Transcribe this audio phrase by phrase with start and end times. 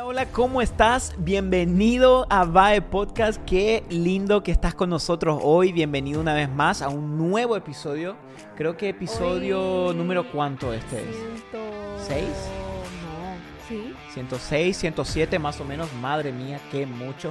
[0.00, 1.12] Hola, hola, ¿cómo estás?
[1.18, 3.42] Bienvenido a VAE Podcast.
[3.44, 5.72] Qué lindo que estás con nosotros hoy.
[5.72, 8.16] Bienvenido una vez más a un nuevo episodio.
[8.56, 11.16] Creo que episodio Hoy- número cuánto este es.
[12.06, 12.28] ¿Seis?
[12.28, 13.92] No, sí.
[14.14, 15.92] 106, 107 más o menos.
[15.94, 17.30] Madre mía, qué mucho.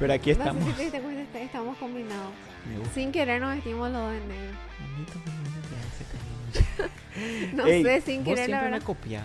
[0.00, 0.64] Pero aquí estamos.
[0.64, 2.32] No sé si te cuenta, est- estamos combinados.
[2.92, 4.56] Sin querer nos vestimos los dos en negro.
[7.54, 8.86] No Ey, sé, sin vos querer, la siempre me verdad.
[8.86, 9.24] copias.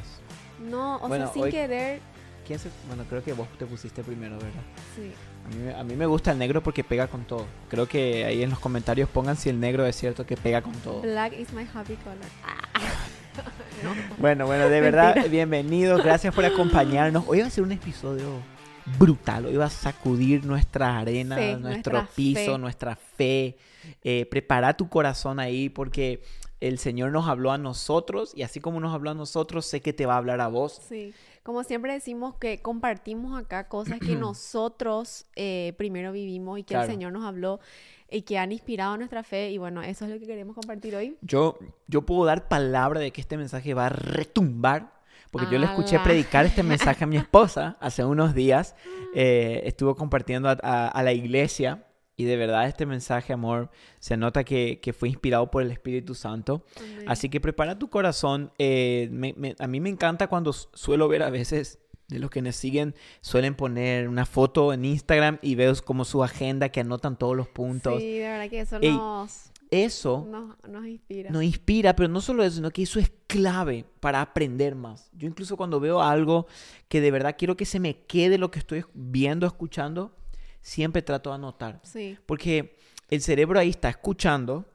[0.60, 2.02] No, o Bueno, sea, sin hoy- querer,
[2.46, 4.62] ¿Quién se- Bueno, creo que vos te pusiste primero, ¿verdad?
[4.96, 5.12] sí.
[5.46, 7.46] A mí, me- a mí me gusta el negro porque pega con todo.
[7.70, 10.74] Creo que ahí en los comentarios pongan si el negro es cierto que pega con
[10.74, 11.02] todo.
[11.02, 12.18] Black is my happy color.
[12.44, 12.60] Ah.
[13.84, 13.90] No.
[14.20, 15.28] Bueno, bueno, de verdad, Mentira.
[15.32, 16.02] bienvenidos.
[16.04, 17.26] Gracias por acompañarnos.
[17.28, 18.40] Hoy va a ser un episodio
[18.98, 19.48] brutal.
[19.48, 22.58] Hoy va a sacudir nuestra arena, Fe, nuestro nuestra piso, fe.
[22.60, 23.58] nuestra fe.
[24.04, 26.22] Eh, prepara tu corazón ahí porque
[26.68, 29.94] el Señor nos habló a nosotros y así como nos habló a nosotros, sé que
[29.94, 30.82] te va a hablar a vos.
[30.88, 36.74] Sí, como siempre decimos que compartimos acá cosas que nosotros eh, primero vivimos y que
[36.74, 36.86] Claro.
[36.86, 37.60] el Señor nos habló
[38.10, 41.18] y que han inspirado nuestra fe y bueno, eso es lo que queremos compartir hoy.
[41.22, 44.94] Yo, yo puedo dar palabra de que este mensaje va a retumbar,
[45.32, 46.04] porque yo le escuché Ala.
[46.04, 48.76] predicar este mensaje a mi esposa hace unos días.
[49.16, 53.70] eh, estuvo compartiendo a, a- a la iglesia y de verdad este mensaje, amor,
[54.00, 56.64] se nota que, que fue inspirado por el Espíritu Santo.
[56.78, 57.06] Amén.
[57.08, 58.52] Así que prepara tu corazón.
[58.60, 62.42] eh, me- me- a mí me encanta cuando suelo ver a veces de los que
[62.44, 67.18] nos siguen, suelen poner una foto en Instagram y veo como su agenda que anotan
[67.18, 68.00] todos los puntos.
[68.02, 71.32] Sí, de verdad que eso Ey, nos, Eso nos, nos inspira.
[71.32, 75.10] nos inspira, pero no solo eso, sino que eso es clave para aprender más.
[75.14, 76.46] Yo incluso cuando veo algo
[76.90, 80.16] que de verdad quiero que se me quede lo que estoy viendo, escuchando,
[80.64, 81.80] siempre trato de anotar.
[81.84, 82.78] Sí, Porque
[83.10, 84.66] el cerebro ahí está escuchando,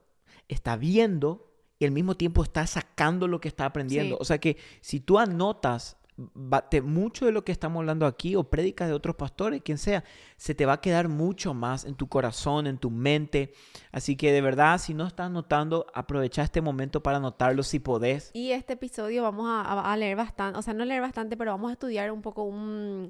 [0.47, 1.51] está viendo
[1.81, 4.15] y al mismo tiempo está sacando lo que está aprendiendo.
[4.15, 4.19] Sí.
[4.23, 5.97] O sea que si tú anotas
[6.69, 10.03] te- mucho de lo que estamos hablando aquí o prédicas de otros pastores, quien sea,
[10.37, 13.53] se te va a quedar mucho más en tu corazón, en tu mente.
[13.93, 18.31] Así que de verdad, si no estás anotando, aprovecha este momento para anotarlo si podés.
[18.35, 21.53] Y este episodio vamos a, a- a leer bastante, o sea, no leer bastante, pero
[21.53, 23.07] vamos a estudiar un poco un,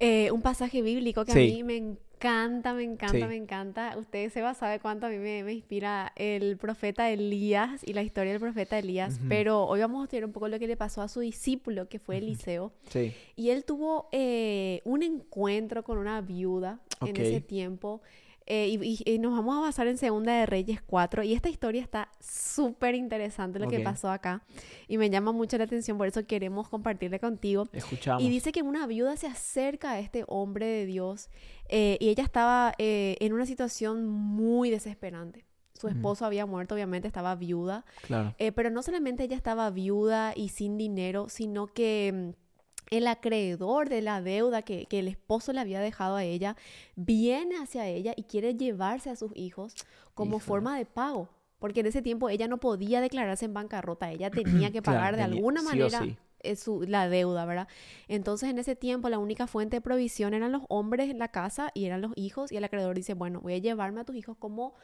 [0.00, 1.38] eh, un pasaje bíblico que Sí.
[1.38, 3.24] a mí me encanta, me encanta, Sí.
[3.24, 3.96] me encanta.
[3.98, 8.32] Usted Seba sabe cuánto a mí me, me inspira el profeta Elías y la historia
[8.32, 11.08] del profeta Elías, pero hoy vamos a estudiar un poco lo que le pasó a
[11.08, 12.18] su discípulo, que fue.
[12.18, 12.72] Eliseo.
[12.90, 13.12] Sí.
[13.36, 18.00] Y él tuvo eh, un encuentro con una viuda en ese tiempo.
[18.48, 21.22] Eh, y, y- y nos vamos a basar en Segunda de Reyes 4.
[21.22, 24.42] Y esta historia está súper interesante lo que pasó acá.
[24.88, 27.68] Y me llama mucho la atención, por eso queremos compartirle contigo.
[27.72, 28.22] Escuchamos.
[28.22, 31.28] Y dice que una viuda se acerca a este hombre de Dios
[31.68, 35.44] eh, y ella estaba eh, en una situación muy desesperante.
[35.74, 37.84] Su esposo había muerto, obviamente estaba viuda.
[38.02, 38.34] Claro.
[38.38, 42.47] Eh, pero no solamente ella estaba viuda y sin dinero, sino que mm,
[42.90, 46.56] el acreedor de la deuda que, que el esposo le había dejado a ella
[46.96, 49.74] viene hacia ella y quiere llevarse a sus hijos
[50.14, 50.44] como Híjole.
[50.46, 51.28] forma de pago.
[51.58, 54.30] Porque en ese tiempo ella no podía declararse en bancarrota, ella
[54.66, 56.16] tenía que Claro, pagar de tenía- alguna sí manera sí.
[56.40, 57.68] eh, su- la deuda, ¿verdad?
[58.06, 61.70] Entonces en ese tiempo la única fuente de provisión eran los hombres en la casa
[61.74, 64.36] y eran los hijos y el acreedor dice, bueno, voy a llevarme a tus hijos
[64.38, 64.74] como,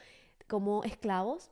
[0.49, 1.51] como esclavos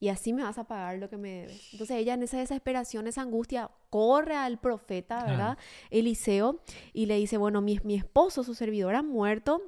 [0.00, 1.72] y así me vas a pagar lo que me debes.
[1.72, 5.24] Entonces ella en esa desesperación, esa angustia, corre al profeta.
[5.24, 5.58] ¿verdad?
[5.90, 6.60] Eliseo
[6.92, 9.62] y le dice, bueno, mi, mi esposo, su servidor, ha muerto.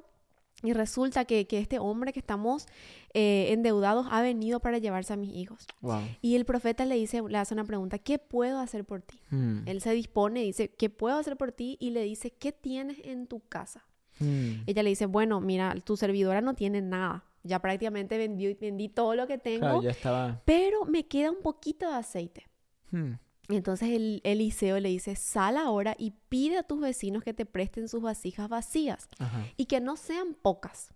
[0.63, 2.65] Y resulta que, que este hombre que estamos
[3.13, 5.67] eh, endeudados ha venido para llevarse a mis hijos.
[5.81, 6.01] Wow.
[6.21, 9.19] Y el profeta le dice, le hace una pregunta, ¿qué puedo hacer por ti?
[9.29, 9.67] Hmm.
[9.67, 11.77] Él se dispone y dice, ¿qué puedo hacer por ti?
[11.79, 13.85] Y le dice, ¿qué tienes en tu casa?
[14.19, 14.63] Hmm.
[14.65, 17.23] Ella le dice, bueno, mira, tu servidora no tiene nada.
[17.47, 20.41] Ya prácticamente vendí, vendí todo lo que tengo, Claro, ya estaba.
[20.45, 22.47] pero me queda un poquito de aceite.
[22.91, 23.13] Hmm.
[23.49, 27.87] Entonces el Eliseo le dice, sal ahora y pide a tus vecinos que te presten
[27.87, 29.45] sus vasijas vacías Ajá.
[29.55, 30.93] y que no sean pocas.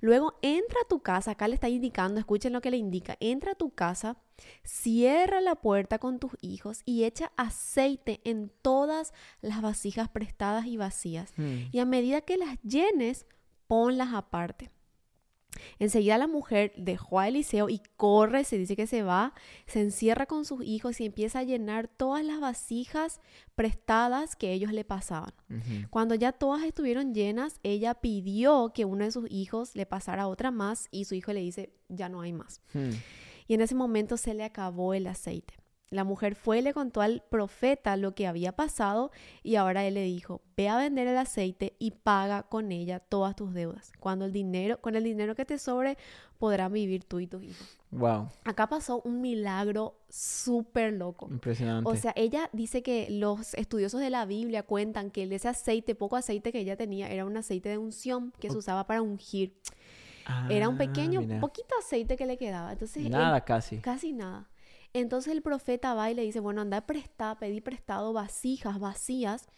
[0.00, 3.52] Luego entra a tu casa, acá le está indicando, escuchen lo que le indica, entra
[3.52, 4.18] a tu casa,
[4.64, 10.76] cierra la puerta con tus hijos y echa aceite en todas las vasijas prestadas y
[10.76, 11.32] vacías.
[11.36, 11.68] Hmm.
[11.72, 13.24] Y a medida que las llenes,
[13.66, 14.70] ponlas aparte.
[15.78, 19.34] Enseguida la mujer dejó a Eliseo y corre, se dice que se va,
[19.66, 23.20] se encierra con sus hijos y empieza a llenar todas las vasijas
[23.54, 25.32] prestadas que ellos le pasaban.
[25.90, 30.50] Cuando ya todas estuvieron llenas, ella pidió que uno de sus hijos le pasara otra
[30.50, 32.60] más y su hijo le dice, ya no hay más.
[32.72, 32.90] Hmm.
[33.46, 35.54] Y en ese momento se le acabó el aceite.
[35.90, 39.10] La mujer fue y le contó al profeta lo que había pasado
[39.42, 43.34] y ahora él le dijo, ve a vender el aceite y paga con ella todas
[43.34, 43.92] tus deudas.
[43.98, 45.96] Cuando el dinero, con el dinero que te sobre,
[46.38, 47.78] podrán vivir tú y tus hijos.
[47.90, 48.28] Wow.
[48.44, 51.26] Acá pasó un milagro súper loco.
[51.30, 51.88] Impresionante.
[51.90, 56.16] O sea, ella dice que los estudiosos de la Biblia cuentan que ese aceite, poco
[56.16, 59.54] aceite que ella tenía, era un aceite de unción que se usaba para ungir.
[60.50, 61.40] era un Ah, pequeño, mira.
[61.40, 62.72] poquito aceite que le quedaba.
[62.72, 63.78] Entonces, él- Nada casi.
[63.78, 64.50] casi nada.
[65.00, 69.48] Entonces el profeta va y le dice, bueno, anda a prestar, pedí prestado vasijas vacías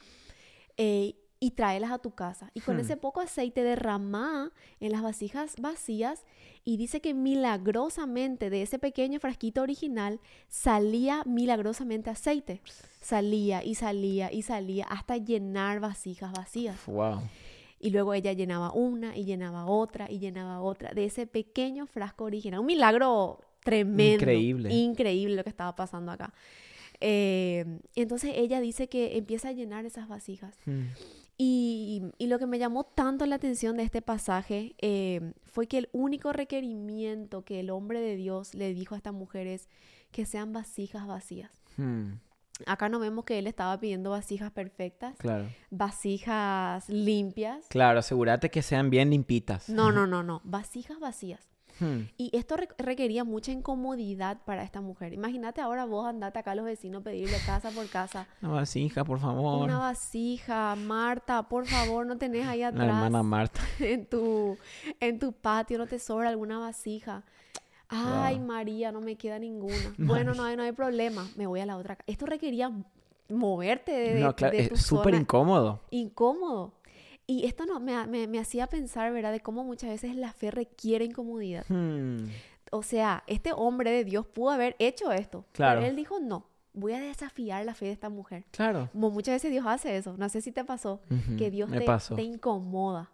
[0.76, 2.50] eh, y tráelas a tu casa.
[2.54, 2.80] Y con Hmm.
[2.80, 6.24] ese poco aceite derramá en las vasijas vacías
[6.64, 12.60] y dice que milagrosamente de ese pequeño frasquito original salía milagrosamente aceite.
[13.00, 16.76] Salía y salía y salía hasta llenar vasijas vacías.
[16.86, 17.22] Wow.
[17.78, 22.24] Y luego ella llenaba una y llenaba otra y llenaba otra de ese pequeño frasco
[22.24, 22.60] original.
[22.60, 24.22] Un milagro tremendo.
[24.22, 24.72] Increíble.
[24.72, 26.32] Increíble lo que estaba pasando acá.
[27.00, 27.64] Eh,
[27.94, 30.54] entonces ella dice que empieza a llenar esas vasijas.
[30.66, 30.88] Hmm.
[31.38, 35.78] Y, y lo que me llamó tanto la atención de este pasaje eh, fue que
[35.78, 39.68] el único requerimiento que el hombre de Dios le dijo a esta mujer es
[40.10, 41.50] que sean vasijas vacías.
[41.78, 42.14] Hmm.
[42.66, 45.48] Acá no vemos que él estaba pidiendo vasijas perfectas, Claro.
[45.70, 47.64] vasijas limpias.
[47.70, 49.70] Claro, asegúrate que sean bien limpitas.
[49.70, 50.42] No, no, no, no.
[50.44, 51.48] Vasijas vacías.
[51.80, 52.02] Hmm.
[52.18, 55.12] Y esto re- requería mucha incomodidad para esta mujer.
[55.14, 58.26] Imagínate ahora vos andate acá a los vecinos pedirle casa por casa.
[58.42, 59.64] Una vasija, por favor.
[59.64, 63.60] Una vasija, Marta, por favor, no tenés ahí La atrás hermana Marta.
[63.80, 64.56] en tu,
[65.00, 67.24] en tu patio, no te sobra alguna vasija.
[67.88, 68.46] Ay, Wow.
[68.46, 69.74] María, no me queda ninguna.
[69.98, 71.26] Bueno, no hay, no hay problema.
[71.36, 71.98] Me voy a la otra.
[72.06, 72.70] Esto requería
[73.28, 75.80] moverte de, No, claro, de tu es súper incómodo.
[75.90, 76.72] incómodo.
[77.30, 80.50] Y esto no, me, me, me hacía pensar, ¿verdad?, de cómo muchas veces la fe
[80.50, 81.64] requiere incomodidad.
[81.68, 82.24] Hmm.
[82.72, 85.44] O sea, este hombre de Dios pudo haber hecho esto.
[85.52, 85.78] Claro.
[85.78, 88.46] Pero él dijo, no, voy a desafiar la fe de esta mujer.
[88.50, 88.88] Claro.
[88.90, 90.16] Como muchas veces Dios hace eso.
[90.16, 91.02] No sé si te pasó.
[91.38, 91.70] Que Dios
[92.16, 93.12] te, incomoda.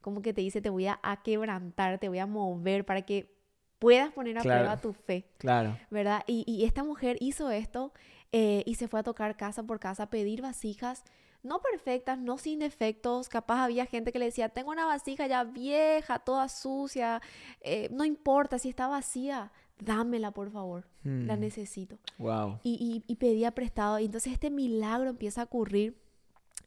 [0.00, 3.34] Como que te dice, te voy a, a quebrantar, te voy a mover para que
[3.80, 4.60] puedas poner a Claro.
[4.60, 5.28] prueba tu fe.
[5.38, 5.76] Claro.
[5.90, 6.22] ¿verdad?
[6.28, 7.92] Y, y esta mujer hizo esto
[8.30, 11.02] eh, y se fue a tocar casa por casa a pedir vasijas,
[11.42, 13.28] no perfectas, no sin defectos.
[13.28, 17.20] Capaz había gente que le decía, tengo una vasija ya vieja, toda sucia,
[17.60, 21.40] eh, no importa si está vacía, dámela por favor, la Hmm.
[21.40, 21.98] necesito.
[22.18, 22.60] Wow.
[22.62, 23.98] Y, y- y pedía prestado.
[23.98, 25.96] Y entonces este milagro empieza a ocurrir.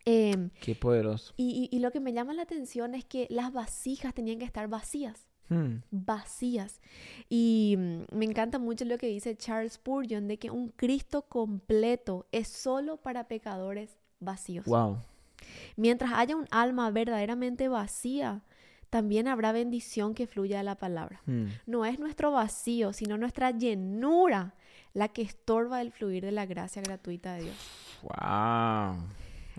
[0.05, 1.33] em, Qué poderoso.
[1.35, 4.45] y, y- y lo que me llama la atención es que las vasijas tenían que
[4.45, 5.77] estar vacías Hmm.
[5.91, 6.79] vacías.
[7.27, 12.27] Y mm, me encanta mucho lo que dice Charles Spurgeon de que un Cristo completo
[12.31, 14.65] es solo para pecadores vacíos.
[14.65, 14.97] Wow.
[15.75, 18.41] Mientras haya un alma verdaderamente vacía,
[18.89, 21.21] también habrá bendición que fluya de la palabra.
[21.25, 21.45] Hmm.
[21.65, 24.55] No es nuestro vacío, sino nuestra llenura
[24.93, 27.55] la que estorba el fluir de la gracia gratuita de Dios.
[28.01, 28.95] Wow.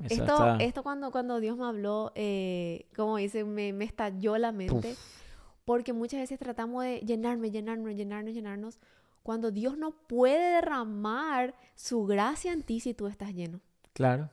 [0.04, 4.36] Eso Esto, está- esto cuando, cuando Dios me habló, eh, como dice, me, me estalló
[4.38, 4.96] la mente.
[5.64, 8.80] Porque muchas veces tratamos de llenarme, llenarnos, llenarnos, llenarnos.
[9.22, 13.60] Cuando Dios no puede derramar su gracia en ti si tú estás lleno.
[13.92, 14.30] Claro.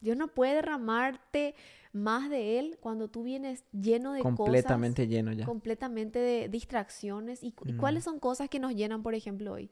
[0.00, 1.54] Dios no puede derramarte
[1.92, 5.44] más de Él cuando tú vienes lleno de Completamente lleno ya.
[5.44, 7.42] completamente de distracciones.
[7.42, 9.70] ¿Y, cu- y cuáles son cosas que nos llenan, por ejemplo, hoy?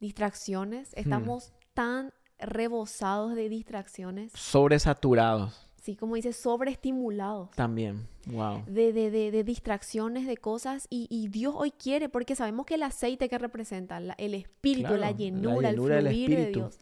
[0.00, 0.92] Distracciones.
[0.94, 4.32] Estamos tan rebosados de distracciones.
[4.34, 7.50] Sobresaturados Sí, como dice, sobreestimulados.
[7.50, 8.06] también.
[8.26, 8.62] Wow.
[8.66, 12.76] de, de, de, de distracciones, de cosas, y, y Dios hoy quiere, porque sabemos que
[12.76, 16.46] el aceite que representa, la- el espíritu, Claro, la la llenura, el fluir de.
[16.52, 16.78] Dios.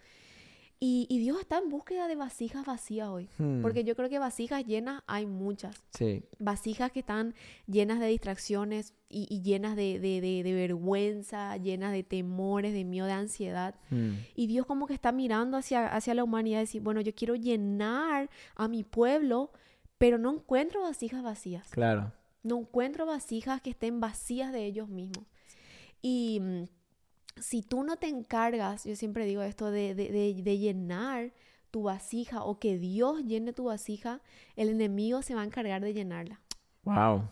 [0.84, 3.62] Y, y Dios está en búsqueda de vasijas vacías hoy, Hmm.
[3.62, 5.80] porque yo creo que vasijas llenas hay muchas.
[5.90, 6.24] Sí.
[6.40, 7.34] Vasijas que están
[7.68, 12.82] llenas de distracciones y, y llenas de, de, de- de vergüenza, llenas de temores, de
[12.84, 13.76] miedo, de ansiedad.
[13.90, 14.14] Hmm.
[14.34, 17.36] Y Dios como que está mirando hacia, hacia la humanidad y decir, bueno, yo quiero
[17.36, 19.52] llenar a mi pueblo,
[19.98, 21.68] pero no encuentro vasijas vacías.
[21.70, 22.12] Claro.
[22.42, 25.26] No encuentro vasijas que estén vacías de ellos mismos.
[26.00, 26.64] Y mm,
[27.36, 31.32] si tú no te encargas, yo siempre digo esto, de, de- de- de llenar
[31.70, 34.20] tu vasija o que Dios llene tu vasija,
[34.56, 36.40] el enemigo se va a encargar de llenarla.
[36.84, 37.22] Wow.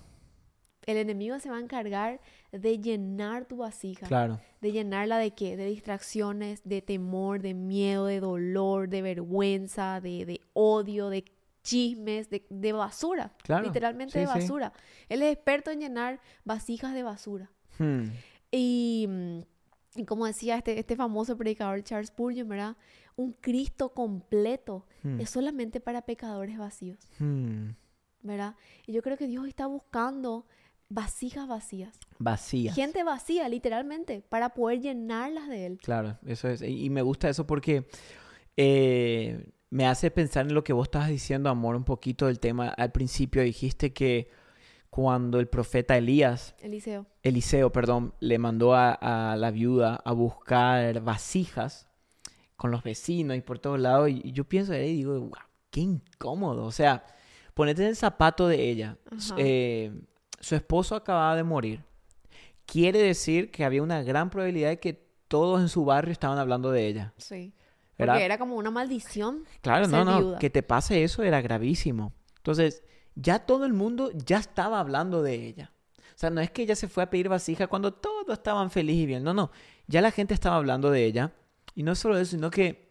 [0.86, 4.06] El enemigo se va a encargar de llenar tu vasija.
[4.06, 4.40] Claro.
[4.62, 5.56] ¿De llenarla de qué?
[5.58, 11.24] De distracciones, de temor, de miedo, de dolor, de vergüenza, de, de odio, de
[11.62, 13.34] chismes, de, de basura.
[13.42, 14.32] Claro, Literalmente sí, de sí.
[14.32, 14.72] basura.
[15.10, 17.50] Él es experto en llenar vasijas de basura.
[17.78, 18.04] Hmm.
[18.50, 19.06] Y,
[19.96, 22.76] y como decía este, este famoso predicador Charles Spurgeon, ¿verdad?
[23.16, 25.20] Un Cristo completo Hmm.
[25.20, 27.70] es solamente para pecadores vacíos, Hmm.
[28.22, 28.54] ¿verdad?
[28.86, 30.46] Y yo creo que Dios está buscando
[30.88, 31.98] vasijas vacías.
[32.18, 32.74] Vacías.
[32.74, 35.78] Gente vacía, literalmente, para poder llenarlas de Él.
[35.82, 36.62] Claro, eso es.
[36.62, 37.86] Y, y me gusta eso porque
[38.56, 42.68] eh, me hace pensar en lo que vos estabas diciendo, amor, un poquito del tema.
[42.68, 44.28] Al principio dijiste que
[44.90, 47.06] cuando el profeta Elías, Eliseo.
[47.22, 48.92] Eliseo, perdón, le mandó a,
[49.32, 51.90] a la viuda a buscar vasijas
[52.60, 55.32] con los vecinos y por todos lados, y, yo pienso ahí y digo, wow,
[55.70, 56.64] qué incómodo.
[56.64, 57.06] O sea,
[57.54, 58.98] ponete en el zapato de ella.
[59.38, 59.90] Eh,
[60.40, 61.82] su esposo acababa de morir.
[62.66, 66.70] Quiere decir que había una gran probabilidad de que todos en su barrio estaban hablando
[66.70, 67.14] de ella.
[67.16, 67.54] Sí.
[67.96, 68.14] ¿verdad?
[68.14, 69.44] Porque era como una maldición.
[69.62, 70.38] Claro, no, no, viuda.
[70.38, 72.12] que te pase eso era gravísimo.
[72.36, 72.82] Entonces,
[73.20, 75.72] ya todo el mundo ya estaba hablando de ella.
[76.14, 79.02] O sea, no es que ella se fue a pedir vasija cuando todos estaban felices
[79.02, 79.22] y bien.
[79.24, 79.50] No, no,
[79.86, 81.32] ya la gente estaba hablando de ella.
[81.74, 82.90] Y no solo eso, sino que,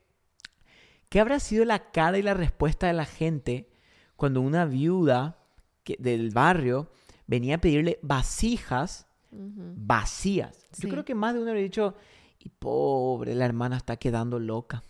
[1.09, 3.69] ¿qué habrá sido la cara y la respuesta de la gente
[4.15, 5.37] cuando una viuda
[5.83, 6.89] que- del barrio
[7.27, 10.65] venía a pedirle vasijas vacías?
[10.77, 11.95] Yo creo que más de uno habría dicho,
[12.39, 14.81] y pobre, la hermana está quedando loca.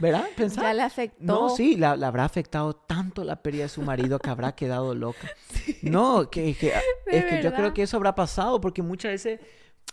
[0.00, 0.24] ¿Verdad?
[0.56, 1.22] Ya le afectó.
[1.24, 4.94] No, sí, la, la habrá afectado tanto la pérdida de su marido que habrá quedado
[4.94, 5.28] loca.
[5.82, 6.72] No, que, que-
[7.06, 9.40] es que yo creo que eso habrá pasado porque muchas veces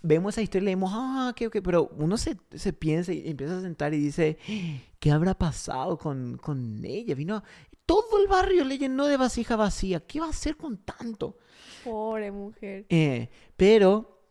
[0.01, 3.57] vemos esa historia y leemos, ah, ok, ok, pero uno se, se piensa y empieza
[3.57, 4.37] a sentar y dice,
[4.99, 7.15] ¿qué habrá pasado con, con ella?
[7.15, 7.43] Vino,
[7.85, 11.37] todo el barrio le llenó de vasija vacía, ¿qué va a hacer con tanto?
[11.83, 12.85] Pobre mujer.
[12.89, 14.21] Eh, pero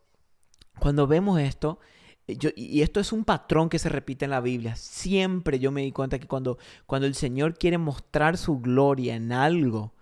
[0.79, 1.79] cuando vemos esto,
[2.27, 5.81] yo, y esto es un patrón que se repite en la Biblia, siempre yo me
[5.81, 9.93] di cuenta que cuando, cuando el Señor quiere mostrar su gloria en algo,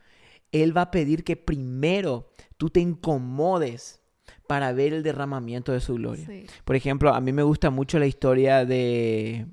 [0.52, 4.02] Él va a pedir que primero tú te incomodes
[4.48, 6.26] para ver el derramamiento de su gloria.
[6.26, 6.46] Sí.
[6.64, 9.46] Por ejemplo, a mí me gusta mucho la historia de,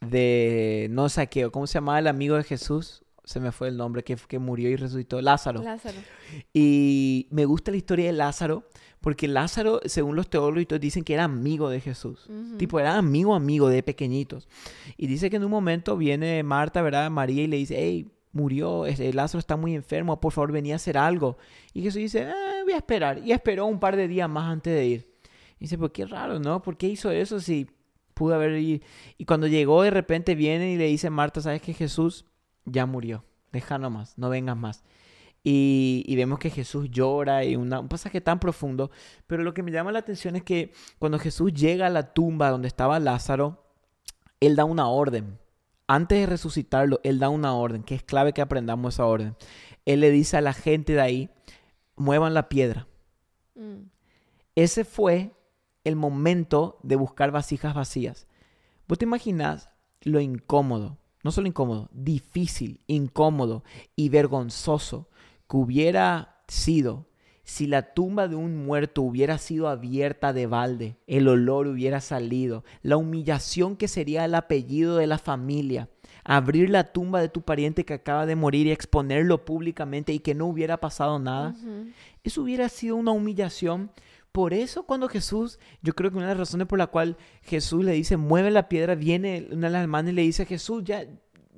[0.00, 3.04] de no saqueo, ¿cómo se llamaba el amigo de Jesús?
[3.24, 5.62] Se me fue el nombre, que, que murió y resucitó, Lázaro.
[5.62, 5.98] Lázaro.
[6.52, 8.64] Y me gusta la historia de Lázaro,
[9.00, 12.28] porque Lázaro, según los teólogos, y dicen que era amigo de Jesús.
[12.58, 14.48] Tipo, era amigo, amigo de pequeñitos.
[14.96, 17.10] Y dice que en un momento viene Marta, ¿verdad?
[17.10, 20.76] María y le dice, hey, murió, este, Lázaro está muy enfermo, por favor, venía a
[20.76, 21.36] hacer algo.
[21.74, 23.20] Y Jesús dice, "Ah, voy a esperar.
[23.24, 25.12] Y esperó un par de días más antes de ir.
[25.58, 26.62] Y dice, pues qué raro, ¿no?
[26.62, 27.68] ¿Por qué hizo eso si
[28.14, 28.80] pudo haber ido?
[29.16, 32.24] Y cuando llegó, de repente viene y le dice Marta, ¿sabes que Jesús
[32.64, 33.24] ya murió?
[33.52, 34.82] Deja nomás, no vengas más.
[35.44, 38.90] Y, y vemos que Jesús llora y una- un pasaje tan profundo.
[39.26, 42.50] Pero lo que me llama la atención es que cuando Jesús llega a la tumba
[42.50, 43.64] donde estaba Lázaro,
[44.40, 45.38] Él da una orden.
[45.88, 49.36] Antes de resucitarlo, Él da una orden, que es clave que aprendamos esa orden.
[49.84, 51.30] Él le dice a la gente de ahí,
[51.96, 52.86] muevan la piedra.
[53.56, 53.88] Mm.
[54.54, 55.32] Ese fue
[55.84, 58.28] el momento de buscar vasijas vacías.
[58.86, 59.70] ¿Vos te imaginas
[60.02, 60.98] lo incómodo?
[61.22, 63.64] No solo incómodo, difícil, incómodo
[63.96, 65.08] y vergonzoso
[65.48, 67.06] que hubiera sido
[67.44, 72.64] si la tumba de un muerto hubiera sido abierta de balde, el olor hubiera salido,
[72.82, 75.88] la humillación que sería el apellido de la familia,
[76.24, 80.34] abrir la tumba de tu pariente que acaba de morir y exponerlo públicamente y que
[80.34, 81.54] no hubiera pasado nada.
[82.22, 83.90] Eso hubiera sido una humillación.
[84.32, 87.84] Por eso cuando Jesús, yo creo que una de las razones por la cual Jesús
[87.84, 91.06] le dice, mueve la piedra, viene una de las hermanas y le dice, Jesús, ya,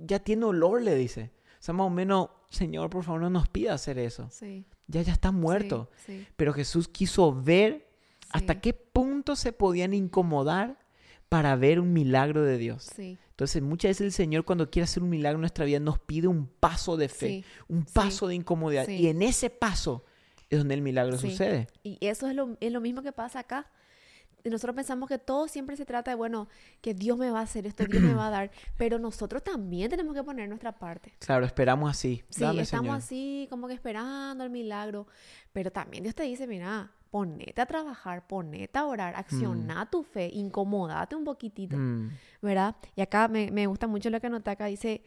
[0.05, 1.31] ya tiene olor, le dice.
[1.61, 4.29] O sea, más o menos, Señor, por favor, no nos pida hacer eso.
[4.31, 4.67] Sí.
[4.89, 5.89] Ya, ya está muerto.
[6.05, 7.89] Sí, sí, Pero Jesús quiso ver
[8.31, 10.79] hasta qué punto se podían incomodar
[11.29, 12.91] para ver un milagro de Dios.
[12.95, 13.17] Sí.
[13.31, 16.27] Entonces, muchas veces el Señor cuando quiere hacer un milagro en nuestra vida nos pide
[16.29, 17.45] un paso de fe, Sí.
[17.69, 18.89] un sí, paso de incomodidad.
[18.89, 20.05] Y en ese paso
[20.51, 21.31] es donde el milagro Sí.
[21.31, 21.67] sucede.
[21.83, 23.67] Y eso es lo, es lo mismo que pasa acá.
[24.45, 26.49] Nosotros pensamos que todo siempre se trata de, bueno,
[26.83, 29.89] que Dios me va a hacer esto, Dios me va a dar, pero nosotros también
[29.89, 31.15] tenemos que poner nuestra parte.
[31.19, 32.23] Claro, esperamos así.
[32.29, 32.99] Sí, Dame, estamos Señor.
[32.99, 35.07] así como que esperando el milagro,
[35.55, 40.29] pero también Dios te dice, mira, ponete a trabajar, ponete a orar, acciona tu fe,
[40.35, 42.11] incomódate un poquitito, Mm,
[42.43, 42.77] ¿verdad?
[42.97, 45.03] Y acá me, me gusta mucho lo que anota acá, dice,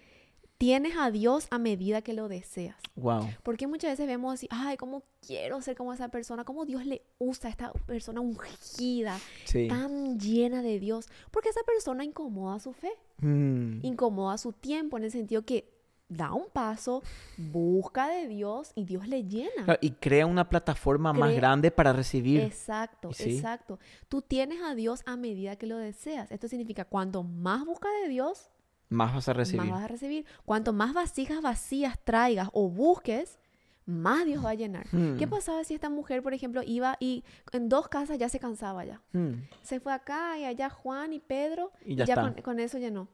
[0.57, 2.75] tienes a Dios a medida que lo deseas.
[2.95, 3.27] wow.
[3.43, 7.03] Porque muchas veces vemos así, ay, cómo quiero ser como esa persona, cómo Dios le
[7.19, 9.67] usa a esta persona ungida, Sí.
[9.67, 15.03] tan llena de Dios, porque esa persona incomoda su fe, Mm, incomoda su tiempo, en
[15.03, 15.71] el sentido que
[16.09, 17.03] da un paso,
[17.37, 19.65] busca de Dios y Dios le llena.
[19.65, 22.41] claro, y crea una plataforma más Crea- grande para recibir.
[22.41, 23.35] Exacto, Sí.
[23.37, 23.77] exacto.
[24.09, 26.31] Tú tienes a Dios a medida que lo deseas.
[26.31, 28.49] Esto significa cuanto más busca de Dios,
[28.89, 29.61] Más vas a recibir.
[29.61, 30.25] más vas a recibir.
[30.45, 33.37] Cuanto más vasijas vacías traigas o busques,
[33.85, 34.85] más Dios va a llenar.
[34.89, 38.39] ¿Qué Hmm, pasaba si esta mujer, por ejemplo, iba y en dos casas ya se
[38.39, 39.01] cansaba ya?
[39.13, 42.33] mm, Se fue acá y allá Juan y Pedro Y y ya ya, está.
[42.33, 43.07] con, con eso llenó.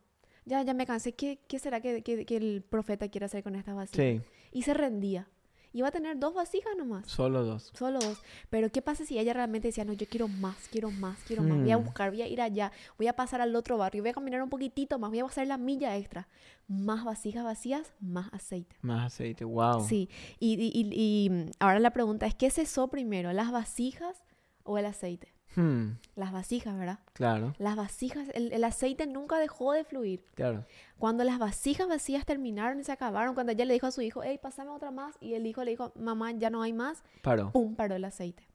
[0.45, 1.13] Ya, ya me cansé.
[1.13, 4.21] ¿Qué, qué será que, que- que el profeta quiere hacer con estas vasijas?
[4.23, 4.29] Sí.
[4.51, 5.27] Y se rendía.
[5.73, 7.07] Iba a tener dos vasijas nomás.
[7.07, 7.71] Solo dos.
[7.75, 8.17] Solo dos.
[8.49, 11.59] Pero ¿qué pasa si ella realmente decía, no, yo quiero más, quiero más, quiero más,
[11.59, 11.83] voy a Hmm.
[11.83, 14.49] buscar, voy a ir allá, voy a pasar al otro barrio, voy a caminar un
[14.49, 16.27] poquitito más, voy a hacer la milla extra.
[16.67, 18.77] Más vasijas vacías, más aceite.
[18.81, 19.43] Más aceite.
[19.43, 19.81] Wow.
[19.81, 24.23] Sí, y, y- y- y, mm, ahora la pregunta es, ¿qué cesó primero, las vasijas
[24.63, 25.32] o el aceite?
[25.55, 26.99] Hmm, Las vasijas, ¿verdad?
[27.13, 30.23] Claro, Las vasijas, el, el aceite nunca dejó de fluir.
[30.35, 30.65] claro.
[30.97, 34.21] Cuando las vasijas vacías terminaron y se acabaron, cuando ella le dijo a su hijo,
[34.23, 37.51] hey, pásame otra más, y el hijo le dijo, mamá, ya no hay más, Paró.
[37.51, 37.75] ¡pum!
[37.75, 38.47] paró el aceite.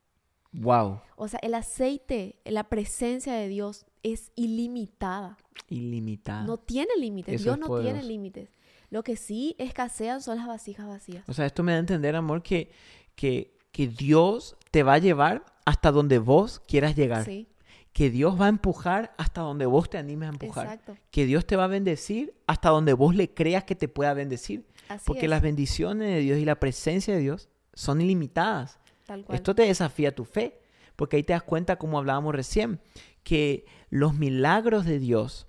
[0.52, 1.00] Wow.
[1.17, 5.37] O sea, el aceite, la presencia de Dios es ilimitada.
[5.69, 6.45] Ilimitada.
[6.45, 7.43] No tiene límites.
[7.43, 8.09] Dios no tiene poderoso.
[8.09, 8.50] límites.
[8.90, 11.28] Lo que sí escasean son las vasijas vacías.
[11.28, 12.71] O sea, esto me da a entender, amor, que,
[13.14, 17.27] que, que Dios te va a llevar hasta donde vos quieras llegar.
[17.27, 17.47] Sí,
[17.93, 20.65] Que Dios va a empujar hasta donde vos te animes a empujar.
[20.65, 20.97] exacto.
[21.11, 24.65] Que Dios te va a bendecir hasta donde vos le creas que te pueda bendecir.
[24.89, 28.79] Así Porque es, las bendiciones de Dios y la presencia de Dios son ilimitadas.
[29.07, 29.37] tal cual.
[29.37, 30.59] Esto te desafía tu fe,
[30.97, 32.81] porque ahí te das cuenta, como hablábamos recién,
[33.23, 35.48] que los milagros de Dios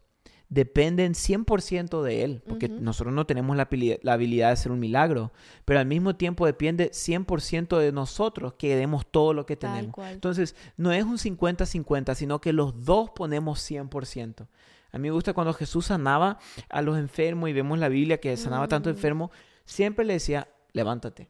[0.49, 4.79] dependen 100% de Él, porque nosotros no tenemos la, habilidad- la habilidad de hacer un
[4.79, 5.31] milagro,
[5.63, 9.93] pero al mismo tiempo depende 100% de nosotros que demos todo lo que tenemos.
[10.09, 14.47] Entonces, no es un 50-50, sino que los dos ponemos 100%.
[14.91, 18.35] A mí me gusta cuando Jesús sanaba a los enfermos y vemos la Biblia que
[18.35, 18.93] sanaba tanto Mm.
[18.93, 19.31] enfermo,
[19.65, 21.29] siempre le decía, levántate,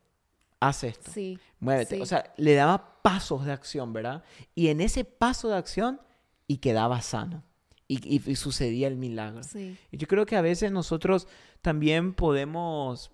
[0.62, 1.12] haz esto.
[1.12, 1.98] Sí, Muévete.
[1.98, 2.02] Sí.
[2.02, 4.24] O sea, le daba pasos de acción, ¿verdad?
[4.56, 6.00] Y en ese paso de acción,
[6.48, 7.44] y quedaba sano.
[7.92, 9.42] Y, sucedía el milagro.
[9.42, 9.76] sí.
[9.92, 11.28] Y yo creo que a veces nosotros
[11.62, 13.12] también podemos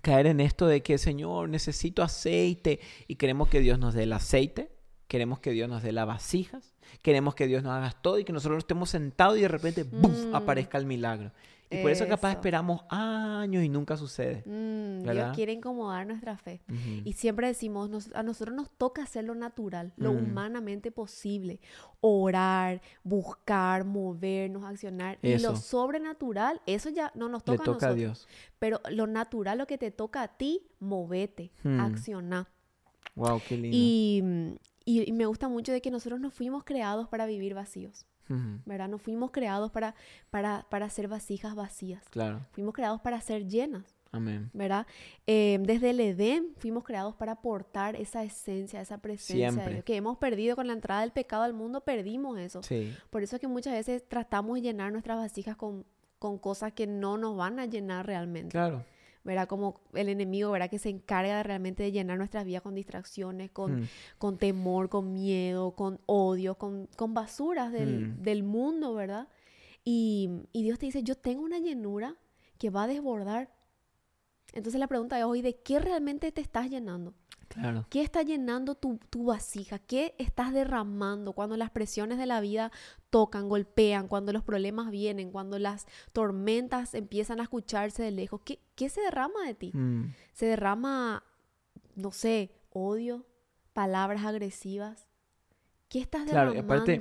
[0.00, 2.80] caer en esto de que, Señor, necesito aceite.
[3.08, 4.70] Y queremos que Dios nos dé el aceite.
[5.08, 6.74] Queremos que Dios nos dé las vasijas.
[7.02, 10.26] Queremos que Dios nos haga todo y que nosotros estemos sentados y de repente, ¡buf!
[10.26, 10.34] Mm.
[10.34, 11.32] aparezca el milagro.
[11.70, 14.42] Y por eso capaz esperamos años y nunca sucede.
[14.46, 15.10] Mm.
[15.10, 16.62] Dios quiere incomodar nuestra fe.
[16.68, 17.02] Ujú.
[17.04, 20.16] Y siempre decimos, nos- a nosotros nos toca hacer lo natural, lo Mm.
[20.18, 21.60] humanamente posible.
[22.00, 25.18] Orar, buscar, movernos, accionar.
[25.22, 27.96] Y lo sobrenatural, eso ya no nos Le toca, toca a a nosotros.
[27.96, 28.28] Dios.
[28.58, 31.80] Pero lo natural, lo que te toca a ti, movete, Hmm.
[31.80, 32.48] acciona.
[33.16, 33.76] Wow, qué lindo.
[33.76, 34.22] Y,
[34.84, 38.06] y- y me gusta mucho de que nosotros no fuimos creados para vivir vacíos,
[38.64, 38.88] ¿verdad?
[38.88, 39.94] No fuimos creados para,
[40.30, 42.02] para, para ser vasijas vacías.
[42.10, 43.84] Claro, Fuimos creados para ser llenas.
[44.12, 44.50] amén.
[44.52, 44.86] ¿verdad?
[45.26, 49.70] Eh, desde el Edén fuimos creados para aportar esa esencia, esa presencia de.
[49.72, 52.62] Dios, que hemos perdido con la entrada del pecado al mundo, perdimos eso.
[52.62, 55.84] Sí, Por eso es que muchas veces tratamos de llenar nuestras vasijas con,
[56.18, 58.84] con cosas que no nos van a llenar realmente, claro.
[59.24, 59.48] ¿Verdad?
[59.48, 60.68] Como el enemigo, ¿verdad?
[60.70, 64.88] Que se encarga de realmente de llenar nuestras vidas con distracciones, con, Mm, con temor,
[64.90, 68.22] con miedo, con odio, con, con basuras del, Mm.
[68.22, 69.28] del mundo, ¿verdad?
[69.82, 72.16] Y, y Dios te dice, yo tengo una llenura
[72.58, 73.50] que va a desbordar.
[74.54, 77.12] Entonces la pregunta es hoy, ¿de qué realmente te estás llenando?
[77.48, 77.86] Claro.
[77.90, 79.78] ¿Qué está llenando tu, tu vasija?
[79.78, 82.72] ¿Qué estás derramando cuando las presiones de la vida
[83.10, 88.40] tocan, golpean, cuando los problemas vienen, cuando las tormentas empiezan a escucharse de lejos?
[88.44, 89.70] ¿Qué, qué se derrama de ti?
[89.74, 91.22] Mm, Se derrama,
[91.96, 93.26] no sé, odio,
[93.72, 95.06] palabras agresivas.
[95.88, 96.74] ¿Qué estás Claro, y derramando?
[96.74, 97.00] aparte,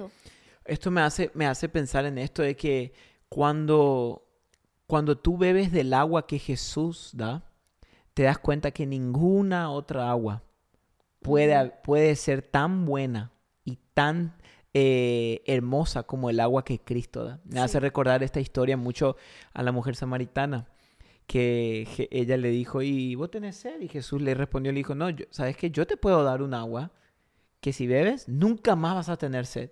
[0.65, 2.93] Esto me hace, me hace pensar en esto de que
[3.29, 4.22] cuando,
[4.87, 7.43] cuando tú bebes del agua que Jesús da,
[8.13, 10.43] te das cuenta que ninguna otra agua
[11.21, 11.71] puede, Ujú.
[11.83, 13.31] puede ser tan buena
[13.63, 14.35] y tan
[14.73, 17.39] eh, hermosa como el agua que Cristo da.
[17.45, 19.15] Me hace recordar esta historia mucho
[19.53, 20.67] a la mujer samaritana,
[21.27, 23.79] que ella le dijo, ¿y vos tenés sed?
[23.81, 26.53] Y Jesús le respondió, le dijo, no, yo- ¿sabes que Yo te puedo dar un
[26.53, 26.91] agua
[27.61, 29.71] que si bebes, nunca más vas a tener sed.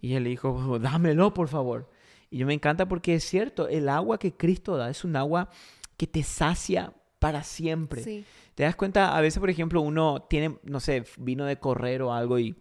[0.00, 1.90] Y él le dijo, "Oh, dámelo, por favor.
[2.32, 5.50] Y yo me encanta porque es cierto, el agua que Cristo da es un agua
[5.98, 8.02] que te sacia para siempre.
[8.02, 9.14] Sí, ¿Te das cuenta?
[9.14, 12.56] A veces, por ejemplo, uno tiene, no sé, vino de correr o algo y,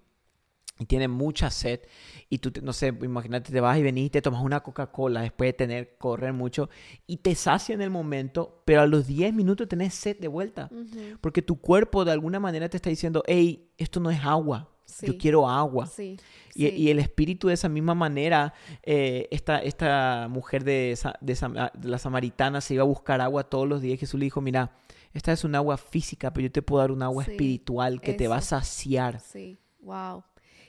[0.77, 1.79] y tiene mucha sed.
[2.29, 5.47] Y tú, no sé, imagínate, te vas y venís y te tomas una Coca-Cola después
[5.47, 6.69] de tener, correr mucho
[7.07, 10.69] y te sacia en el momento, pero a los 10 minutos tenés sed de vuelta.
[11.21, 14.69] Porque tu cuerpo de alguna manera te está diciendo, hey, esto no es agua,
[15.01, 15.85] yo quiero agua.
[15.87, 16.17] sí,
[16.55, 16.75] Y, sí.
[16.75, 22.61] y el espíritu de esa misma manera, eh, esta, esta mujer de, de la samaritana
[22.61, 23.99] se iba a buscar agua todos los días.
[23.99, 24.71] Jesús le dijo, mira,
[25.13, 28.27] esta es un agua física, pero yo te puedo dar un agua espiritual que te
[28.27, 29.19] va a saciar.
[29.19, 30.23] Sí, wow.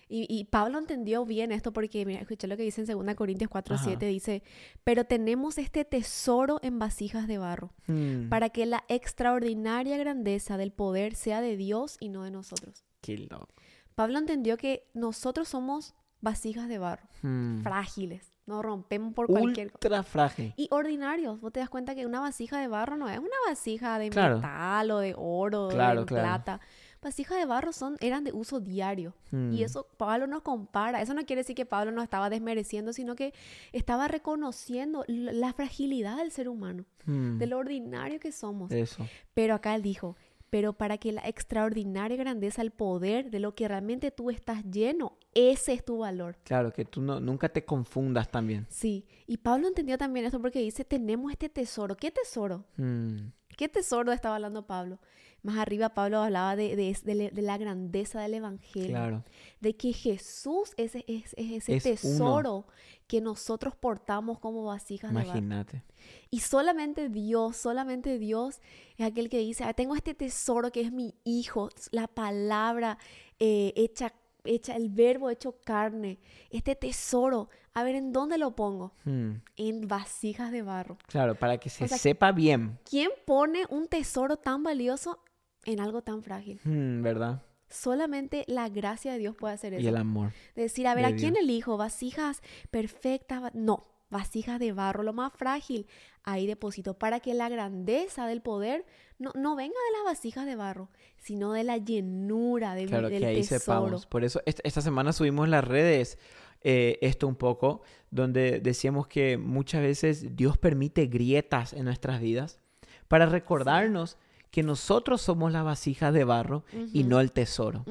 [0.08, 3.48] Y, y Pablo entendió bien esto porque, mira, escuché lo que dice en 2 Corintios
[3.50, 3.84] 4, Ajá.
[3.84, 4.42] 7, dice,
[4.84, 10.70] pero tenemos este tesoro en vasijas de barro, Hmm, para que la extraordinaria grandeza del
[10.72, 12.84] poder sea de Dios y no de nosotros.
[13.00, 13.48] qué loco.
[13.94, 19.86] Pablo entendió que nosotros somos vasijas de barro, Hmm, frágiles, Nos rompemos por cualquier cosa.
[19.88, 20.52] Ultra frágil.
[20.56, 21.40] Y ordinarios.
[21.40, 24.36] Vos te das cuenta que una vasija de barro no es una vasija de Claro.
[24.38, 26.24] metal o de oro o Claro, de claro.
[26.24, 26.60] plata.
[27.00, 29.14] Vasijas de barro son, eran de uso diario.
[29.30, 31.00] Y eso Pablo nos compara.
[31.02, 33.32] Eso no quiere decir que Pablo nos estaba desmereciendo, sino que
[33.72, 37.38] estaba reconociendo la fragilidad del ser humano, Mm.
[37.38, 38.72] de lo ordinario que somos.
[38.72, 39.06] Eso.
[39.34, 40.16] Pero acá él dijo,
[40.52, 45.16] pero para que la extraordinaria grandeza, el poder de lo que realmente tú estás lleno,
[45.32, 46.36] ese es tu valor.
[46.44, 48.66] Claro, que tú no, nunca te confundas también.
[48.68, 51.96] Sí, y Pablo entendió también esto porque dice, tenemos este tesoro.
[51.96, 52.66] ¿Qué tesoro?
[52.76, 53.28] Mm.
[53.56, 54.98] ¿Qué tesoro estaba hablando Pablo?
[55.42, 59.24] Más arriba Pablo hablaba de, de, de de la grandeza del Evangelio, Claro.
[59.60, 62.14] de que Jesús es, es- es ese Es uno.
[62.16, 62.66] tesoro
[63.08, 65.28] que nosotros portamos como vasijas de barro.
[65.30, 65.82] Imagínate.
[66.30, 68.60] Y solamente Dios, solamente Dios
[68.96, 72.98] es aquel que dice, "Ah, tengo este tesoro que es mi hijo, la palabra
[73.40, 74.12] eh, hecha,
[74.44, 77.48] hecha, el verbo hecho carne, este tesoro.
[77.74, 78.92] A ver, ¿en dónde lo pongo?
[79.04, 79.32] Mm.
[79.56, 80.96] En vasijas de barro.
[81.08, 82.78] Claro, para que se sea, sepa bien.
[82.88, 85.18] ¿Quién pone un tesoro tan valioso
[85.64, 86.60] en algo tan frágil?
[86.64, 87.42] Mm, ¿Verdad?
[87.68, 89.88] Solamente la gracia de Dios puede hacer Y eso.
[89.88, 90.32] el amor.
[90.54, 91.44] Decir, a ver, de ¿a quién Dios.
[91.44, 91.76] elijo?
[91.78, 93.54] ¿Vasijas perfectas?
[93.54, 95.86] No, vasijas de barro, lo más frágil.
[96.24, 98.84] Ahí deposito para que la grandeza del poder
[99.18, 103.20] no, no venga de las vasijas de barro, sino de la llenura de Claro, del
[103.20, 103.60] que ahí tesoro.
[103.60, 104.06] sepamos.
[104.06, 106.18] Por eso est- esta semana subimos en las redes
[106.64, 112.60] eh, esto un poco, donde decíamos que muchas veces Dios permite grietas en nuestras vidas
[113.08, 114.16] para recordarnos
[114.52, 116.62] que nosotros somos la vasija de barro
[116.92, 117.84] y no el tesoro.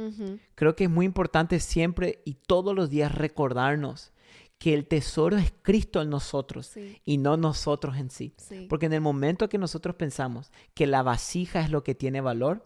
[0.55, 4.13] Creo que es muy importante siempre y todos los días recordarnos
[4.59, 8.35] que el tesoro es Cristo en nosotros Sí, y no nosotros en sí.
[8.37, 8.67] sí.
[8.69, 12.63] Porque en el momento que nosotros pensamos que la vasija es lo que tiene valor,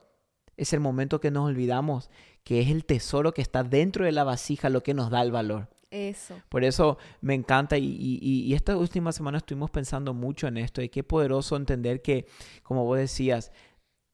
[0.58, 2.10] es el momento que nos olvidamos
[2.44, 5.32] que es el tesoro que está dentro de la vasija lo que nos da el
[5.32, 5.70] valor.
[5.90, 6.36] Eso.
[6.50, 10.58] Por eso me encanta y, y, y- y esta última semana estuvimos pensando mucho en
[10.58, 12.26] esto y qué poderoso entender que,
[12.64, 13.54] como vos decías,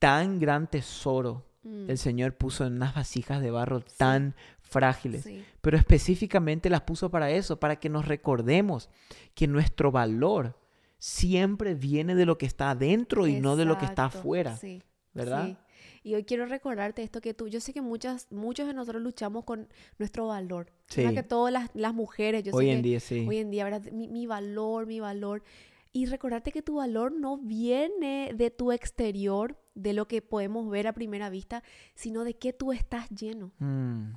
[0.02, 5.44] tan gran tesoro Mm, el Señor puso en unas vasijas de barro tan frágiles, sí,
[5.62, 8.90] pero específicamente las puso para eso, para que nos recordemos
[9.36, 10.58] que nuestro valor
[10.98, 14.82] siempre viene de lo que está adentro y no de lo que está afuera, Sí.
[15.14, 15.58] ¿verdad?
[16.04, 19.44] Y hoy quiero recordarte esto que tú, yo sé que muchas, muchos de nosotros luchamos
[19.44, 19.68] con
[20.00, 20.72] nuestro valor.
[20.88, 21.08] Sí.
[21.14, 23.26] Que todas las, las mujeres, yo Hoy sé en que día sí.
[23.28, 23.84] hoy en día, ¿verdad?
[23.92, 25.44] Mi, mi valor, mi valor.
[25.94, 30.88] Y recordarte que tu valor no viene de tu exterior, de lo que podemos ver
[30.88, 31.64] a primera vista,
[31.96, 33.52] sino de que tú estás lleno.
[33.60, 34.14] Mm,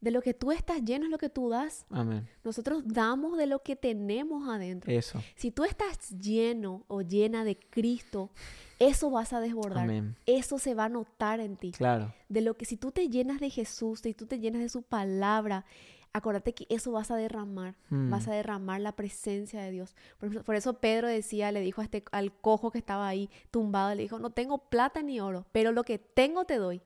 [0.00, 1.86] De lo que tú estás lleno es lo que tú das.
[1.90, 2.28] amén.
[2.42, 4.92] Nosotros damos de lo que tenemos adentro.
[4.92, 5.22] Eso.
[5.36, 8.30] Si tú estás lleno o llena de Cristo,
[8.80, 9.84] eso vas a desbordar.
[9.84, 10.16] Amén.
[10.26, 11.70] Eso se va a notar en ti.
[11.70, 12.12] Claro.
[12.28, 14.82] De lo que si tú te llenas de Jesús, si tú te llenas de su
[14.82, 15.64] palabra,
[16.12, 17.74] acuérdate que eso vas a derramar.
[17.90, 18.10] Mm.
[18.10, 19.94] Vas a derramar la presencia de Dios.
[20.18, 23.30] Por, eso- por eso Pedro decía, le dijo a este, al cojo que estaba ahí
[23.50, 26.82] tumbado, le dijo, no tengo plata ni oro, pero lo que tengo te doy.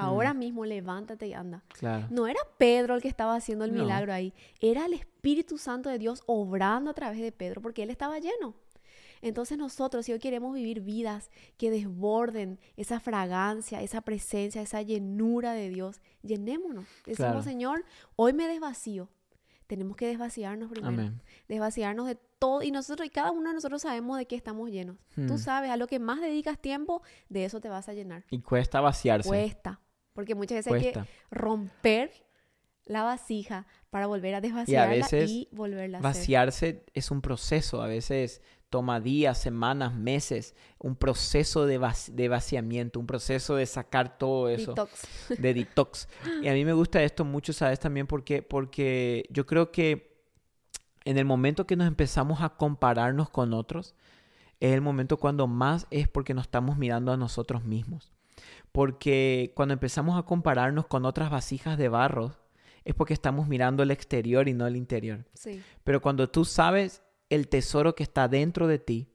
[0.00, 1.64] Ahora mismo levántate y anda.
[1.76, 2.06] Claro.
[2.10, 3.82] No era Pedro el que estaba haciendo el No.
[3.82, 7.90] milagro ahí, era el Espíritu Santo de Dios obrando a través de Pedro, porque él
[7.90, 8.54] estaba lleno.
[9.22, 15.52] Entonces nosotros, si hoy queremos vivir vidas que desborden esa fragancia, esa presencia, esa llenura
[15.52, 16.84] de Dios, llenémonos.
[17.06, 17.42] Decimos, Claro.
[17.42, 17.84] Señor,
[18.16, 19.08] hoy me desvacío.
[19.66, 20.94] Tenemos que desvaciarnos primero.
[20.94, 21.20] Amén.
[21.46, 22.62] Desvaciarnos de todo.
[22.62, 24.96] Y nosotros, y cada uno de nosotros sabemos de qué estamos llenos.
[25.14, 25.38] Tú Hmm.
[25.38, 28.24] sabes, a lo que más dedicas tiempo, de eso te vas a llenar.
[28.30, 29.28] Y cuesta vaciarse.
[29.28, 29.80] Cuesta.
[30.14, 31.00] Porque muchas veces hay que
[31.30, 32.10] romper
[32.86, 36.20] la vasija para volver a desvaciarla y, veces volverla a hacer.
[36.20, 42.28] Vaciarse es un proceso, a veces toma días, semanas, meses, un proceso de, vaci- de
[42.28, 45.06] vaciamiento, un proceso de sacar todo eso, Detox.
[45.42, 46.08] de detox.
[46.42, 47.80] Y a mí me gusta esto mucho, ¿sabes?
[47.80, 50.18] También porque, porque yo creo que
[51.04, 53.94] en el momento que nos empezamos a compararnos con otros,
[54.60, 58.12] es el momento cuando más es porque nos estamos mirando a nosotros mismos.
[58.72, 62.34] Porque cuando empezamos a compararnos con otras vasijas de barro,
[62.84, 65.24] es porque estamos mirando el exterior y no el interior.
[65.34, 65.62] Sí.
[65.84, 69.08] Pero cuando tú sabes el tesoro que está dentro de ti,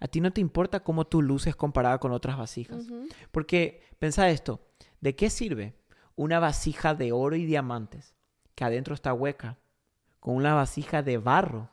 [0.00, 2.86] a ti no te importa cómo tú luces comparada con otras vasijas.
[3.30, 4.60] Porque pensa esto,
[5.00, 5.76] ¿de qué sirve
[6.16, 8.14] una vasija de oro y diamantes
[8.54, 9.58] que adentro está hueca
[10.18, 11.70] con una vasija de barro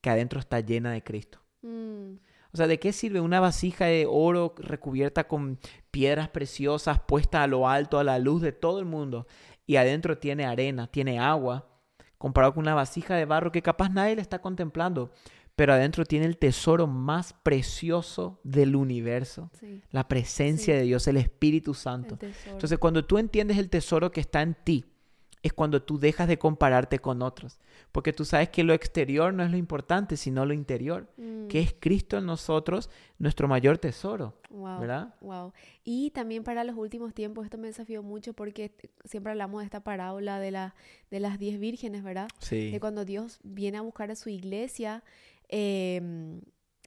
[0.00, 1.40] que adentro está llena de Cristo?
[1.62, 2.16] Mm,
[2.52, 5.58] O sea, ¿de qué sirve una vasija de oro recubierta con
[5.90, 9.26] piedras preciosas puesta a lo alto, a la luz de todo el mundo,
[9.66, 11.69] y adentro tiene arena, tiene agua,
[12.20, 15.10] comparado con una vasija de barro que capaz nadie le está contemplando,
[15.56, 19.82] pero adentro tiene el tesoro más precioso del universo, sí.
[19.90, 20.78] la presencia Sí.
[20.80, 22.18] de Dios, el Espíritu Santo.
[22.20, 22.34] El.
[22.52, 24.84] Entonces, cuando tú entiendes el tesoro que está en ti,
[25.42, 27.58] es cuando tú dejas de compararte con otros.
[27.90, 31.08] Porque tú sabes que lo exterior no es lo importante, sino lo interior,
[31.50, 35.14] que es Cristo en nosotros, nuestro mayor tesoro, wow, ¿verdad?
[35.20, 35.52] wow.
[35.84, 38.72] Y también para los últimos tiempos, esto me desafió mucho porque
[39.04, 40.74] siempre hablamos de esta parábola de, la,
[41.10, 42.28] de las diez vírgenes, ¿verdad?
[42.38, 42.70] Sí.
[42.70, 45.02] De cuando Dios viene a buscar a su iglesia,
[45.48, 46.40] em,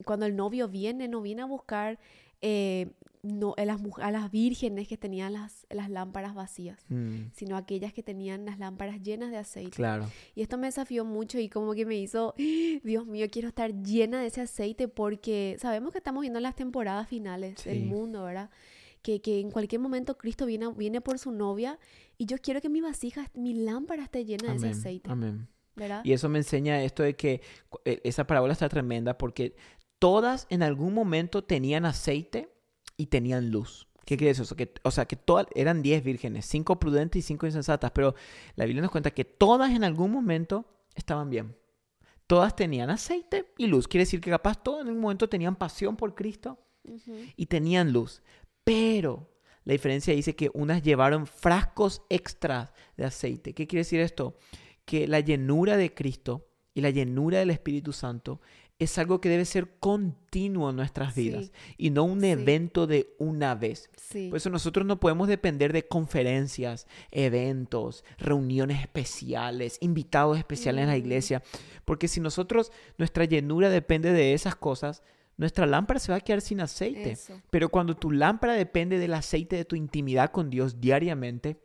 [0.05, 1.99] cuando el novio viene, no viene a buscar
[2.41, 2.91] eh,
[3.23, 7.93] no, a, las, a las vírgenes que tenían las, las lámparas vacías, Mm, sino aquellas
[7.93, 9.71] que tenían las lámparas llenas de aceite.
[9.71, 10.09] claro.
[10.35, 12.35] Y esto me desafió mucho y como que me hizo,
[12.83, 17.07] Dios mío, quiero estar llena de ese aceite porque sabemos que estamos viendo las temporadas
[17.07, 17.69] finales Sí.
[17.69, 18.49] del mundo, ¿verdad?
[19.01, 21.79] Que, que en cualquier momento Cristo viene, viene por su novia
[22.17, 25.47] y yo quiero que mi vasija, mi lámpara esté llena de ese aceite, Amén.
[25.75, 26.01] ¿verdad?
[26.05, 27.41] Y eso me enseña esto de que
[27.85, 29.55] e- esa parábola está tremenda porque
[29.99, 32.49] todas en algún momento tenían aceite
[33.03, 33.89] y tenían luz.
[34.05, 34.55] ¿Qué quiere decir eso?
[34.55, 38.15] Que, o sea, que todas eran 10 vírgenes, 5 prudentes y 5 insensatas, pero
[38.55, 41.53] la Biblia nos cuenta que todas en algún momento estaban bien.
[42.27, 43.89] Todas tenían aceite y luz.
[43.89, 46.57] Quiere decir que capaz todas en algún momento tenían pasión por Cristo
[47.35, 48.21] y tenían luz.
[48.63, 49.29] Pero
[49.65, 53.53] la diferencia dice que unas llevaron frascos extras de aceite.
[53.53, 54.37] ¿Qué quiere decir esto?
[54.85, 58.39] Que la llenura de Cristo y la llenura del Espíritu Santo
[58.79, 61.29] es algo que debe ser continuo en nuestras Sí.
[61.29, 62.27] vidas y no un Sí.
[62.27, 63.89] evento de una vez.
[63.95, 64.27] Sí.
[64.29, 70.95] Por eso nosotros no podemos depender de conferencias, eventos, reuniones especiales, invitados especiales en la
[70.95, 70.99] Mm.
[70.99, 71.43] iglesia,
[71.85, 75.03] porque si nosotros, nuestra llenura depende de esas cosas,
[75.37, 77.11] nuestra lámpara se va a quedar sin aceite.
[77.11, 77.41] Eso.
[77.49, 81.57] Pero cuando tu lámpara depende del aceite de tu intimidad con Dios diariamente,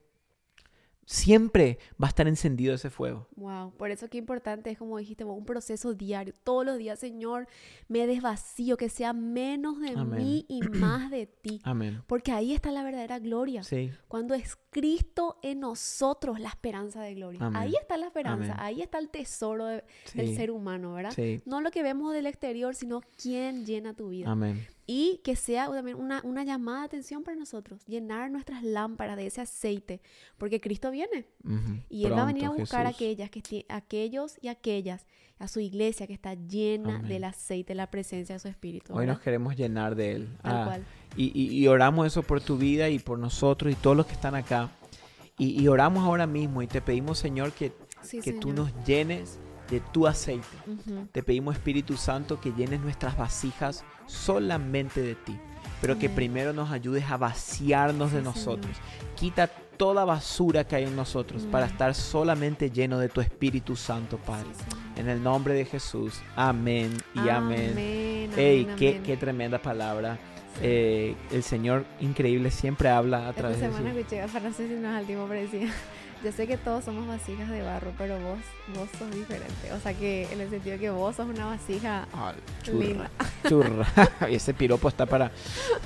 [1.10, 3.28] siempre va a estar encendido ese fuego.
[3.36, 6.34] Wow, por eso qué importante es como dijiste, un proceso diario.
[6.44, 7.48] Todos los días, Señor,
[7.88, 10.18] me desvacío, que sea menos de Amén.
[10.22, 11.62] mí y más de ti.
[11.64, 12.02] Amén.
[12.06, 13.62] Porque ahí está la verdadera gloria.
[13.62, 17.40] Sí, Cuando es Cristo en nosotros la esperanza de gloria.
[17.42, 17.56] Amén.
[17.62, 18.56] Ahí está la esperanza, Amén.
[18.58, 21.12] ahí está el tesoro de- del ser humano, ¿verdad?
[21.16, 21.40] sí.
[21.46, 24.30] No lo que vemos del exterior, sino quién llena tu vida.
[24.30, 24.66] Amén.
[24.90, 29.26] Y que sea también una, una llamada de atención para nosotros, llenar nuestras lámparas de
[29.26, 30.00] ese aceite,
[30.38, 31.26] porque Cristo viene
[31.90, 35.04] y Él va a venir a buscar a aquellas que, aquellos y aquellas,
[35.38, 37.08] a su iglesia que está llena Amén.
[37.08, 38.94] del aceite, la presencia de su Espíritu.
[38.94, 39.22] Hoy nos ¿verdad?
[39.24, 40.28] queremos llenar de Él.
[40.42, 40.84] Tal Ah, cual.
[41.18, 44.14] Y, y- y oramos eso por tu vida y por nosotros y todos los que
[44.14, 44.70] están acá.
[45.36, 47.72] Y, y oramos ahora mismo y te pedimos, Señor, que,
[48.02, 49.38] Sí, que tú nos llenes
[49.70, 50.46] de tu aceite.
[50.66, 51.06] Ujú.
[51.12, 55.36] Te pedimos, Espíritu Santo, que llenes nuestras vasijas solamente de ti.
[55.80, 56.16] Pero que Amén.
[56.16, 58.76] primero nos ayudes a vaciarnos de Sí, nosotros.
[59.16, 61.70] Quita toda basura que hay en nosotros para Mm.
[61.70, 64.48] estar solamente lleno de tu Espíritu Santo, Padre.
[64.52, 64.98] Sí, Señor.
[64.98, 66.20] En el nombre de Jesús.
[66.34, 67.70] Amén y amén.
[67.72, 69.02] Amén, Ey, amén, qué, amén.
[69.04, 70.18] qué tremenda palabra.
[70.54, 70.60] Sí.
[70.64, 74.84] Eh, el Señor increíble siempre habla a Esta través de semana escuché a Francis y
[74.84, 75.68] al tiempo parecía.
[76.24, 78.38] Yo sé que todos somos vasijas de barro, pero vos,
[78.74, 79.72] vos sos diferente.
[79.72, 82.32] O sea que en el sentido que vos sos una vasija Ah,
[82.72, 83.08] linda.
[83.48, 83.86] churra,
[84.30, 85.30] y ese piropo está para,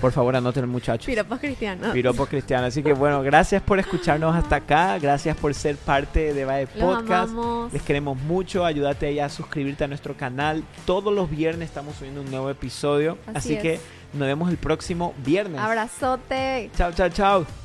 [0.01, 1.05] por favor, anoten muchachos.
[1.07, 1.93] Piropos cristianos.
[1.93, 2.67] Piropo cristiano.
[2.67, 4.99] Así que bueno, gracias por escucharnos hasta acá.
[4.99, 7.31] Gracias por ser parte de Bae Podcast.
[7.33, 7.73] amamos.
[7.73, 8.65] Les queremos mucho.
[8.65, 10.65] Ayúdate ahí a suscribirte a nuestro canal.
[10.87, 13.19] Todos los viernes estamos subiendo un nuevo episodio.
[13.35, 13.81] Así Así, que
[14.15, 15.61] nos vemos el próximo viernes.
[15.61, 16.71] Abrazote.
[16.77, 17.62] Chao, chao, chao.